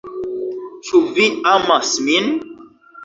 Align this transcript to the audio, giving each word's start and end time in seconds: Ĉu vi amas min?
Ĉu 0.87 1.01
vi 1.19 1.27
amas 1.53 1.93
min? 2.09 2.33